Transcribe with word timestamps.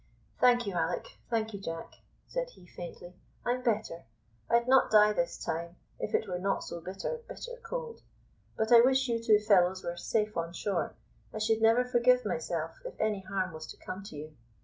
"Thank 0.39 0.65
you, 0.65 0.73
Alick; 0.73 1.19
thank 1.29 1.53
you, 1.53 1.59
Jack," 1.59 1.97
said 2.27 2.49
he 2.49 2.65
faintly; 2.65 3.13
"I'm 3.45 3.61
better. 3.61 4.05
I'd 4.49 4.67
not 4.67 4.89
die 4.89 5.13
this 5.13 5.37
time, 5.37 5.75
if 5.99 6.15
it 6.15 6.27
were 6.27 6.39
not 6.39 6.63
so 6.63 6.81
bitter, 6.81 7.19
bitter 7.29 7.57
cold; 7.61 8.01
but 8.57 8.71
I 8.71 8.81
wish 8.81 9.07
you 9.07 9.21
two 9.23 9.37
fellows 9.37 9.83
were 9.83 9.97
safe 9.97 10.35
on 10.35 10.53
shore. 10.53 10.95
I 11.31 11.37
should 11.37 11.61
never 11.61 11.85
forgive 11.85 12.25
myself 12.25 12.79
if 12.83 12.99
any 12.99 13.19
harm 13.21 13.53
was 13.53 13.67
to 13.67 13.77
come 13.77 14.01
to 14.05 14.15
you." 14.15 14.35